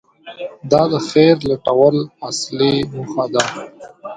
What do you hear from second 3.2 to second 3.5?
وه.